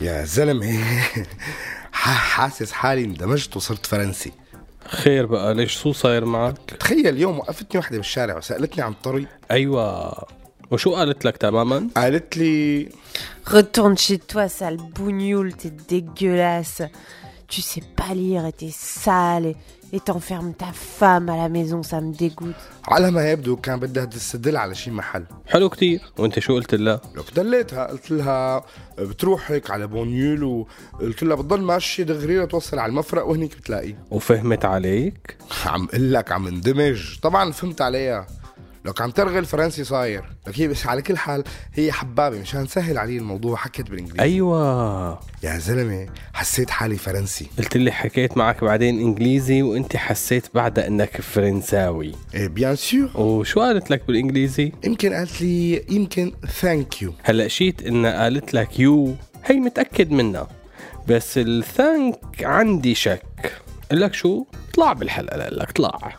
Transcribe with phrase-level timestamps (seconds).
[0.00, 0.78] يا زلمة
[1.92, 4.32] ح- حاسس حالي اندمجت وصرت فرنسي
[4.86, 10.14] خير بقى ليش شو صاير معك؟ تخيل اليوم وقفتني وحدة بالشارع وسألتني عن الطريق أيوه
[10.70, 12.88] وشو قالت لك تماما؟ قالت لي
[13.46, 16.82] Retourne chez toi, sale bougnoule, t'es dégueulasse.
[17.52, 18.74] Tu sais pas lire et t'es
[19.04, 19.56] sale et,
[19.92, 22.54] et t'enfermes ta femme à la maison, ça me dégoûte.
[22.88, 27.00] على ما يبدو كان بدها تستدل على شي محل حلو كتير وانت شو قلت لها؟
[27.14, 28.64] لو دليتها قلت لها
[28.98, 34.64] بتروح هيك على بونيول وقلت لها بتضل ماشي دغري لتوصل على المفرق وهنيك بتلاقيه وفهمت
[34.64, 38.26] عليك؟ عم أقول لك عم اندمج طبعا فهمت عليها
[38.84, 40.24] لك عم ترغي الفرنسي صاير.
[40.46, 44.22] لك هي بس على كل حال هي حبابة مشان سهل علي الموضوع حكت بالإنجليزي.
[44.22, 45.20] أيوه.
[45.42, 47.46] يا زلمة حسيت حالي فرنسي.
[47.58, 52.14] قلت لي حكيت معك بعدين إنجليزي وأنت حسيت بعدها إنك فرنساوي.
[52.34, 57.82] إيه bien sûr وشو قالت لك بالإنجليزي؟ يمكن قالت لي يمكن ثانك يو هلا شيت
[57.82, 60.48] انها قالت لك you هي متأكد منها.
[61.08, 63.52] بس ال thank عندي شك.
[63.90, 64.44] قال لك شو؟
[64.74, 66.18] طلع بالحلقة قال لك طلع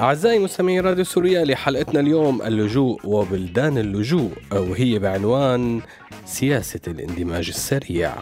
[0.00, 5.80] أعزائي مستمعي راديو سوريا لحلقتنا اليوم اللجوء وبلدان اللجوء وهي بعنوان
[6.24, 8.14] سياسة الاندماج السريع.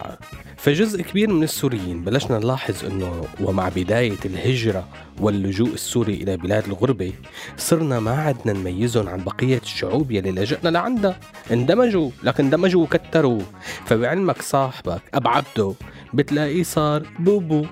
[0.57, 4.87] فجزء كبير من السوريين بلشنا نلاحظ أنه ومع بداية الهجرة
[5.19, 7.13] واللجوء السوري إلى بلاد الغربة
[7.57, 11.19] صرنا ما عدنا نميزهم عن بقية الشعوب يلي لجأنا لعندها.
[11.51, 13.41] اندمجوا لكن اندمجوا وكتروا.
[13.85, 15.73] فبعلمك صاحبك أب عبده
[16.13, 17.65] بتلاقيه صار بوبو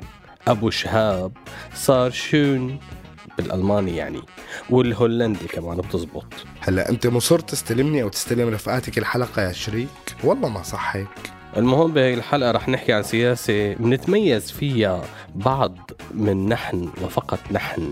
[0.47, 1.31] أبو شهاب
[1.73, 2.79] صار شون.
[3.41, 4.21] بالألماني يعني
[4.69, 6.25] والهولندي كمان بتزبط.
[6.59, 9.87] هلا أنت مصر تستلمني أو تستلم رفقاتك الحلقة يا شريك؟
[10.23, 11.07] والله ما صح هيك.
[11.57, 15.03] المهم بهي الحلقة رح نحكي عن سياسة بنتميز فيها
[15.35, 17.91] بعض من نحن وفقط نحن.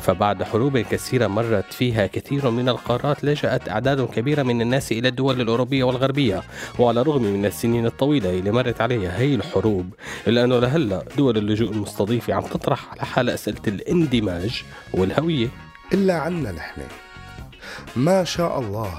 [0.00, 5.40] فبعد حروب كثيرة مرت فيها كثير من القارات لجأت أعداد كبيرة من الناس إلى الدول
[5.40, 6.42] الأوروبية والغربية.
[6.78, 9.94] وعلى الرغم من السنين الطويلة اللي مرت عليها هي الحروب
[10.26, 14.62] إلا أنه لهلأ دول اللجوء المستضيفة عم تطرح على حالها أسئلة الاندماج
[14.94, 15.48] والهوية.
[15.92, 16.82] إلا عنا نحن.
[17.96, 18.92] ما شاء الله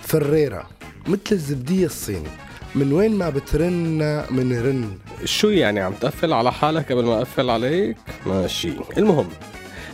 [0.00, 0.68] فريرة
[1.06, 2.49] مثل الزبدية الصيني.
[2.74, 7.96] من وين ما بترن منرن شو يعني عم تقفل على حالك قبل ما أقفل عليك؟
[8.26, 8.72] ماشي.
[8.98, 9.28] المهم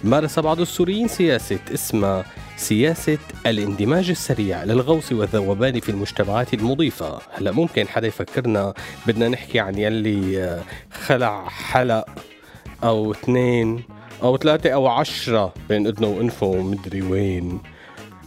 [0.04, 2.24] مارس بعض السوريين سياسة اسمها
[2.56, 7.18] سياسة الاندماج السريع للغوص والذوبان في المجتمعات المضيفة.
[7.32, 8.74] هلا ممكن حدا يفكرنا
[9.06, 12.04] بدنا نحكي عن يلي آه، خلع حلق
[12.84, 13.82] أو اثنين
[14.22, 17.60] أو ثلاثة أو عشرة بين إذنه وأنفه ومدري وين.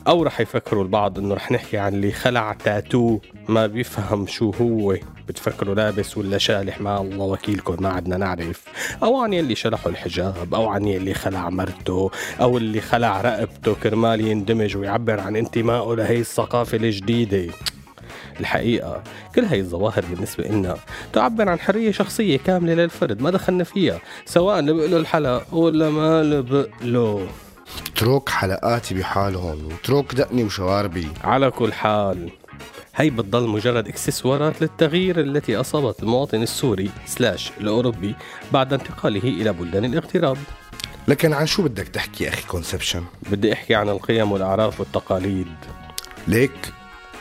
[0.07, 4.95] أو رح يفكروا البعض إنه رح نحكي عن اللي خلع تاتو ما بيفهم شو هو.
[5.27, 8.63] بتفكروا لابس ولا شالح؟ ما الله وكيلكم ما عدنا نعرف.
[9.03, 12.11] أو عن يلي شلحوا الحجاب أو عن يلي خلع مرته
[12.41, 13.75] أو اللي خلع رقبته.
[13.83, 17.53] كرمال يندمج ويعبر عن انتمائه لهي الثقافة الجديدة.
[18.39, 19.03] الحقيقة
[19.35, 20.77] كل هاي الظواهر بالنسبة لنا
[21.13, 26.23] تعبر عن حرية شخصية كاملة للفرد ما دخلنا فيها سواء لبق له الحلق ولا ما
[26.23, 27.27] لبق له.
[27.87, 31.07] اترك حلقاتي بحالهم واترك دقني وشواربي.
[31.23, 32.29] على كل حال.
[32.95, 38.15] هي بتضل مجرد إكسسوارات للتغيير التي أصابت المواطن السوري slash الأوروبي
[38.51, 40.37] بعد انتقاله إلى بلدان الاغتراب.
[41.07, 45.47] لكن عن شو بدك تحكي أخي conception بدي أحكي عن القيم والأعراف والتقاليد.
[46.27, 46.73] ليك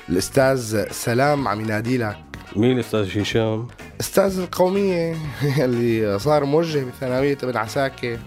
[0.08, 2.18] الأستاذ سلام عم ينادي لك.
[2.56, 3.68] مين أستاذ هشام؟
[4.00, 5.16] أستاذ القومية
[5.64, 8.18] اللي صار موجه بثانوية ابن عساكر.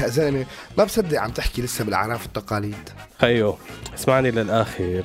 [0.00, 0.46] يا زلمة
[0.78, 2.88] ما بصدق عم تحكي لسه بالأعراف والتقاليد.
[3.20, 3.58] خيو
[3.94, 5.02] اسمعني للآخر.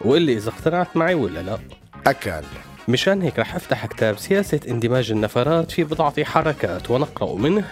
[0.00, 1.58] وقل لي إذا اقتنعت معي ولا لا.
[2.06, 2.44] أكل.
[2.88, 7.64] مشان هيك رح أفتح كتاب سياسة اندماج النفرات في بضعة حركات ونقرأ منه.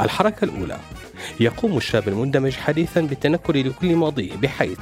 [0.00, 0.78] الحركة الأولى
[1.40, 4.78] يقوم الشاب المندمج حديثا بالتنكر لكل ماضيه بحيث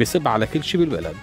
[0.00, 1.16] بسب على كل شيء بالبلد.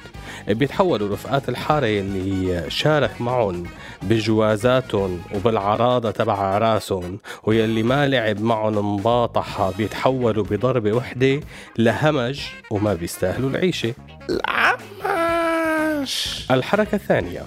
[0.48, 3.64] بيتحولوا رفقات الحارة يلي شارك معهم
[4.02, 11.40] بجوازاتهم وبالعراضة تبع عراسهم ويلي ما لعب معهم مباطحة بيتحولوا بضربة وحدة
[11.78, 12.42] لهمج
[12.72, 13.94] وما بيستاهلوا العيشة.
[14.30, 17.42] العمى ماش الحركة الثانية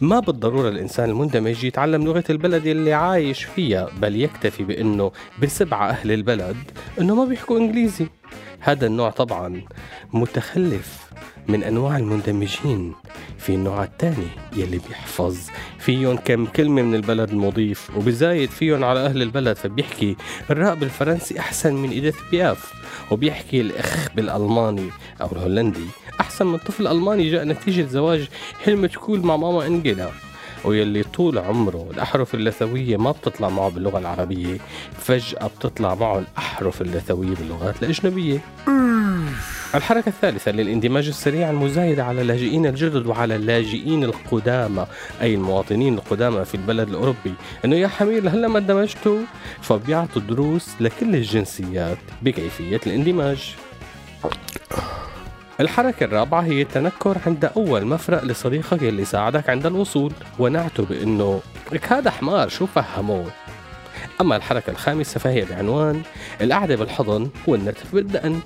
[0.00, 5.12] ما بالضرورة الإنسان المندمج يتعلم لغة البلد اللي عايش فيها بل يكتفي بأنه
[5.42, 6.56] بسبعة أهل البلد
[7.00, 8.06] أنه ما بيحكوا إنجليزي.
[8.64, 9.62] هذا النوع طبعا
[10.12, 10.98] متخلف
[11.48, 12.94] من أنواع المندمجين
[13.38, 14.26] في النوع الثاني
[14.56, 15.38] يلي بيحفظ.
[15.78, 20.16] فيهم كم كلمة من البلد المضيف وبزايد فيهم على أهل البلد فبيحكي
[20.50, 22.72] الراء بالفرنسي أحسن من إيديث بياف
[23.10, 24.90] وبيحكي الإخ بالألماني
[25.20, 25.86] أو الهولندي
[26.20, 28.28] أحسن من طفل ألماني جاء نتيجة زواج
[28.64, 30.10] حلمة كول مع ماما أنجيلا.
[30.64, 34.58] ويلي طول عمره الأحرف اللثوية ما بتطلع معه باللغة العربية
[34.98, 38.38] فجأة بتطلع معه الأحرف اللثوية باللغات الأجنبية.
[39.74, 44.86] الحركة الثالثة للاندماج السريع المزايدة على اللاجئين الجدد وعلى اللاجئين القدامى
[45.22, 47.34] أي المواطنين القدامى في البلد الأوروبي.
[47.64, 49.18] إنه يا حمير هلا ما اندمجتوا؟
[49.60, 53.54] فبيعطوا دروس لكل الجنسيات بكيفية الاندماج.
[55.60, 61.40] الحركة الرابعة هي التنكر عند أول مفرق لصديقك اللي ساعدك عند الوصول ونعته بأنه
[61.72, 63.30] لك هذا حمار شو فهموه
[64.20, 66.02] أما الحركة الخامسة فهي بعنوان
[66.40, 68.40] القعدة بالحضن والنتف بالدقن.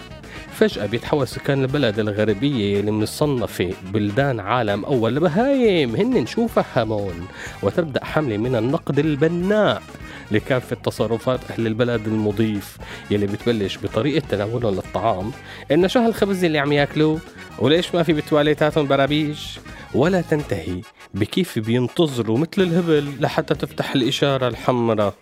[0.52, 7.28] فجأة بيتحول سكان البلد الغربية اللي مصنفة بلدان عالم أول لبهايم هن شو فهمون؟
[7.62, 9.82] وتبدأ حملة من النقد البناء.
[10.30, 12.76] لكافة تصرفات أهل البلد المضيف
[13.10, 15.30] يلي بتبلش بطريقة تناولهم للطعام.
[15.72, 17.20] إن شو هالخبز اللي عم ياكلوه؟
[17.58, 19.58] وليش ما في بتواليتاتهم برابيش
[19.94, 20.80] ولا تنتهي
[21.14, 25.14] بكيف بينتظروا مثل الهبل لحتى تفتح الإشارة الحمراء.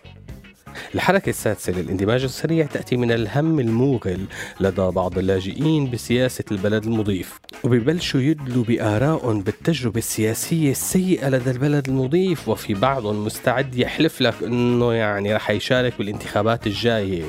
[0.95, 4.25] الحركة السادسة للاندماج السريع تأتي من الهم الموغل
[4.59, 12.49] لدى بعض اللاجئين بسياسة البلد المضيف وبيبلشوا يدلوا بآرائهم بالتجربة السياسية السيئة لدى البلد المضيف
[12.49, 17.23] وفي بعضهم مستعد يحلف لك إنه يعني رح يشارك بالانتخابات الجاية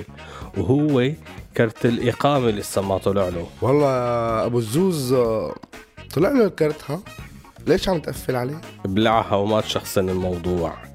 [0.57, 1.11] وهو
[1.57, 3.47] كرت الإقامة لسه ما طلع له.
[3.63, 3.89] والله
[4.47, 5.15] أبو الزوز
[6.15, 7.01] طلع له الكرت ها؟
[7.67, 10.88] ليش عم تقفل عليه؟ بلعها وما تشخصن الموضوع.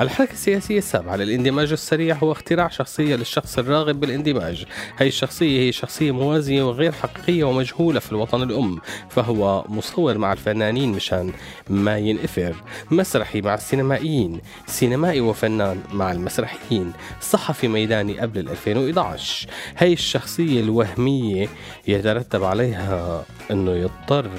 [0.00, 4.64] الحركة السياسية السابعة للاندماج السريع هو اختراع شخصية للشخص الراغب بالاندماج.
[4.98, 8.78] هي الشخصية هي شخصية موازية وغير حقيقية ومجهولة في الوطن الأم
[9.10, 11.32] فهو مصور مع الفنانين مشان
[11.68, 12.54] ما ينقفر
[12.90, 16.92] مسرحي مع السينمائيين سينمائي وفنان مع المسرحيين.
[17.20, 19.48] صحفي ميداني قبل 2011
[19.78, 21.48] هي الشخصية الوهمية
[21.88, 24.30] يترتب عليها أنه يضطر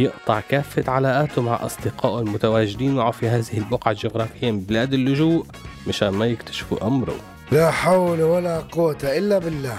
[0.00, 5.46] يقطع كافة علاقاته مع أصدقائه المتواجدين معه في هذه البقعة الجغرافية من بلاد اللجوء
[5.88, 7.14] مشان ما يكتشفوا أمره.
[7.52, 9.78] لا حول ولا قوة إلا بالله.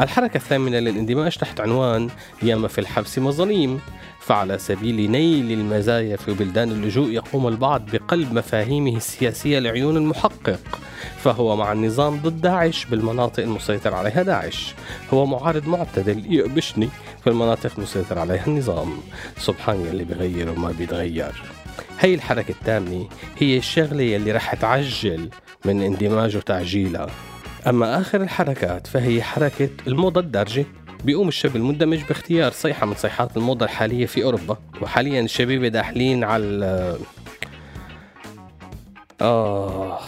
[0.00, 2.08] الحركة الثامنة للاندماج تحت عنوان
[2.42, 3.80] ياما في الحبس مظاليم
[4.20, 10.80] فعلى سبيل نيل المزايا في بلدان اللجوء يقوم البعض بقلب مفاهيمه السياسية لعيون المحقق.
[11.16, 14.74] فهو مع النظام ضد داعش بالمناطق المسيطر عليها داعش.
[15.12, 16.88] هو معارض معتدل يقبشني
[17.24, 18.98] في المناطق المسيطر عليها النظام.
[19.38, 21.42] سبحان يلي بغير وما بيتغير.
[22.00, 23.08] هي الحركة الثامنة
[23.38, 25.28] هي الشغلة يلي رح تعجل
[25.64, 27.06] من اندماجه تعجيلها
[27.66, 30.66] أما آخر الحركات فهي حركة الموضة الدارجة.
[31.04, 36.96] بيقوم الشاب المندمج باختيار صيحة من صيحات الموضة الحالية في أوروبا وحاليا الشبيبة داخلين على
[39.20, 39.98] آه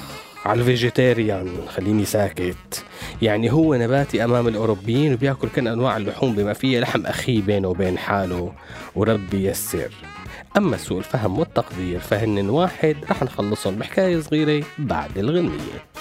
[0.45, 2.85] على الفيجيتيريان خليني ساكت.
[3.23, 7.99] يعني هو نباتي أمام الأوروبيين وبيأكل كل أنواع اللحوم بما فيها لحم أخيه بينه وبين
[7.99, 8.53] حاله
[8.95, 9.93] وربي يسر.
[10.57, 15.94] أما سوء الفهم والتقدير فهن واحد رح نخلصهم بحكاية صغيرة بعد الغنية.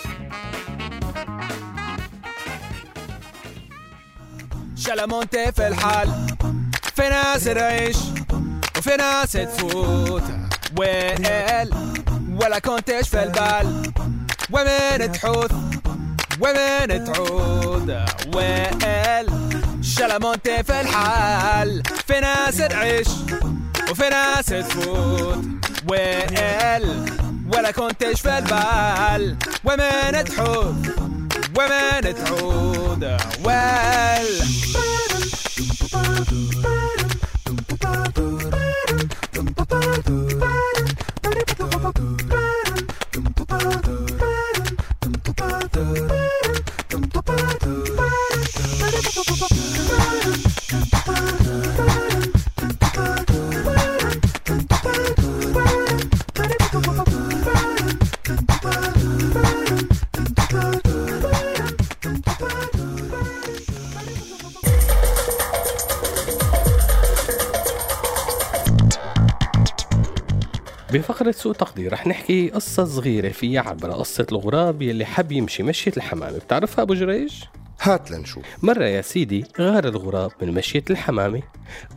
[4.86, 6.10] شلمونتي في الحال.
[6.96, 7.98] في ناس تعيش
[8.78, 10.24] وفي ناس تفوت.
[10.80, 11.70] ويل
[12.42, 13.94] ولا كنتش في البال.
[14.52, 15.52] ومن تحوث؟
[16.42, 19.28] ومن تعود؟ ويل
[19.82, 21.84] شلمونتي في الحال.
[22.08, 23.08] في ناس تعيش
[23.92, 25.46] وفي ناس تفوت.
[25.90, 27.06] ويل
[27.54, 29.38] ولا كنتش في البال.
[29.64, 30.76] ومن تحوث؟
[31.58, 34.73] ومن تعود؟ ويل
[70.94, 75.92] بفقرة سوء تقدير رح نحكي قصة صغيرة فيها عبرة قصة الغراب يلي حب يمشي مشية
[75.98, 76.38] الحمامة.
[76.38, 77.34] بتعرفها أبو جريج؟
[77.82, 78.44] هات لنشوف.
[78.64, 81.42] مرة يا سيدي غار الغراب من مشية الحمامة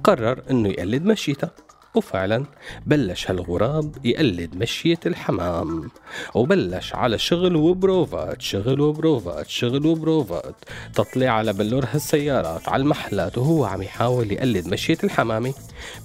[0.04, 1.50] قرر إنه يقلد مشيتها
[1.94, 2.44] وفعلا
[2.86, 5.90] بلش هالغراب يقلد مشية الحمام.
[6.34, 10.54] وبلش على شغل وبروفات شغل وبروفات شغل وبروفات.
[10.94, 15.54] تطلع على بلور هالسيارات على المحلات وهو عم يحاول يقلد مشية الحمامة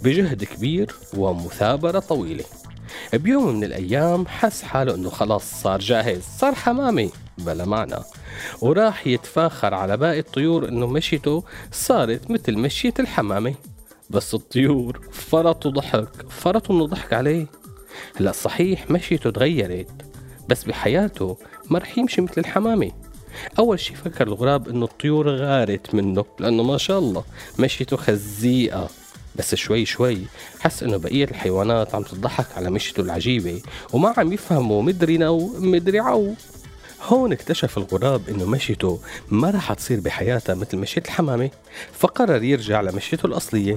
[0.04, 2.44] بجهد كبير ومثابرة طويلة.
[3.14, 7.96] بيوم من الأيام حس حاله أنه خلاص صار جاهز صار حمامي بلا معنى.
[8.62, 13.56] وراح يتفاخر على باقي الطيور أنه مشيته صارت مثل مشية الحمامة.
[14.10, 17.46] بس الطيور فرطوا ضحك فرطوا إنه ضحك عليه.
[18.16, 19.92] هلأ صحيح مشيته تغيرت
[20.50, 21.38] بس بحياته
[21.70, 22.92] ما رح يمشي مثل الحمامة.
[23.60, 27.24] أول شي فكر الغراب إنه الطيور غارت منه لأنه ما شاء الله
[27.60, 28.90] مشيته خزيقة.
[29.36, 30.18] بس شوي شوي
[30.60, 33.62] حس إنه بقية الحيوانات عم تضحك على مشيته العجيبة
[33.94, 36.34] وما عم يفهموا مدري نو مدري عو.
[37.04, 41.50] هون اكتشف الغراب إنه مشيته ما رح تصير بحياتها مثل مشية الحمامة
[41.94, 43.76] فقرر يرجع لمشيته الأصلية.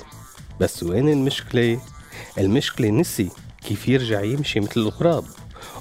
[0.61, 1.81] بس وين المشكلة؟
[2.39, 3.29] المشكلة نسي
[3.69, 5.25] كيف يرجع يمشي مثل الغراب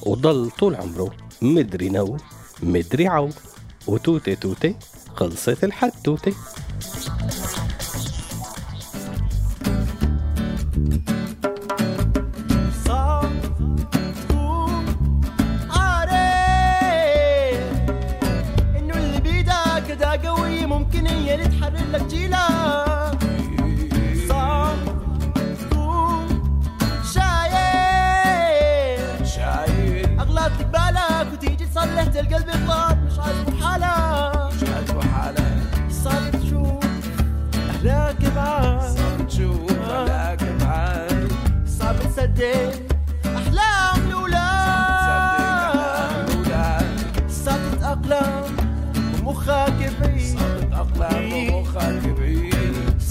[0.01, 2.17] وضل طول عمره مدري نو
[2.63, 3.29] مدري عو.
[3.87, 4.75] وتوتي توتي
[5.15, 6.62] خلصت الحدوتة صعب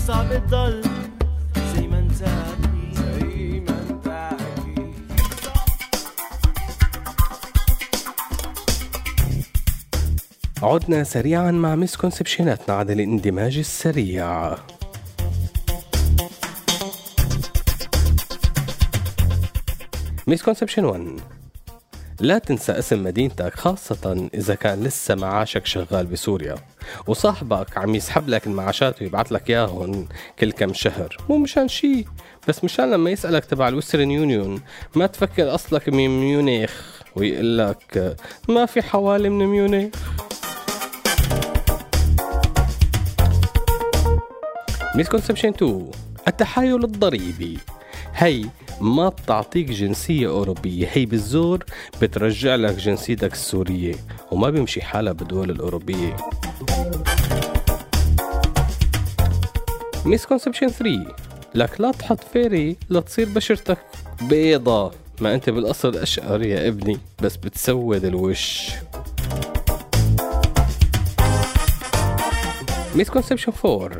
[0.07, 0.83] صعب تضل
[1.75, 2.13] زي ما انت
[10.63, 14.57] عدنا سريعا مع مسكونسبشناتنا عن الاندماج السريع.
[20.27, 21.21] مسكونسبشن 1
[22.21, 26.72] لا تنسى اسم مدينتك خاصة إذا كان لسه معاشك شغال بسوريا.
[27.07, 30.09] وصاحبك عم يسحب لك المعاشات ويبعت لك إياهم
[30.39, 31.17] كل كم شهر.
[31.29, 32.05] مو مشان شي
[32.49, 34.61] بس مشان لما يسألك تبع ال Western Union
[34.95, 38.17] ما تفكر أصلك من ميونيخ ويقول لك
[38.49, 39.93] ما في حوالي من ميونيخ.
[44.95, 45.91] misconception 2
[46.29, 47.59] التحايل الضريبي.
[48.15, 48.45] هي
[48.81, 51.65] ما بتعطيك جنسية أوروبية هي بالزور
[52.03, 53.95] بترجع لك جنسيتك السورية
[54.31, 56.17] وما بيمشي حالها بالدول الأوروبية.
[60.05, 61.15] misconception 3
[61.55, 63.79] لك لا تحط Fairy لتصير بشرتك
[64.23, 64.93] بيضة.
[65.21, 68.71] ما أنت بالأصل اشقر يا ابني بس بتسود الوش.
[72.95, 73.91] misconception 4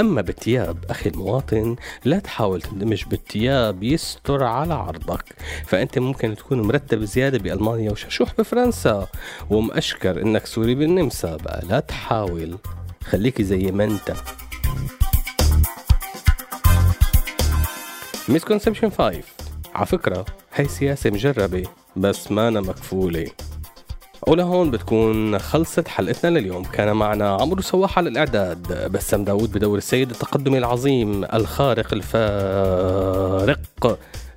[0.00, 5.24] أما بالثياب أخي المواطن لا تحاول تندمج بالثياب يستر على عرضك.
[5.66, 9.08] فأنت ممكن تكون مرتب زيادة بألمانيا وششوح بفرنسا.
[9.50, 11.62] ومأشكر إنك سوري بالنمسا بقى.
[11.68, 12.58] لا تحاول.
[13.04, 14.14] خليكي زي ما أنت.
[18.28, 19.22] misconception 5
[19.74, 21.64] على فكرة هي سياسة مجربة
[21.96, 23.30] بس مانا مكفولة.
[24.28, 26.64] ولهون بتكون خلصت حلقتنا لليوم.
[26.64, 33.60] كان معنا عمرو سواح على الإعداد بسام داود بدور السيد التقدمي العظيم الخارق الفارق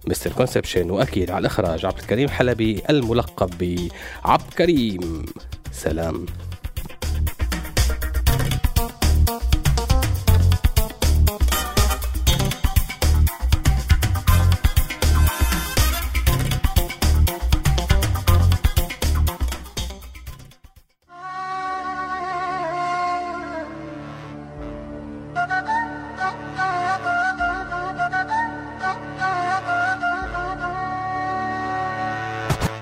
[0.08, 5.26] مستر كونسبشن وأكيد على الإخراج عبد الكريم حلبي الملقب بعبد كريم
[5.72, 6.26] سلام.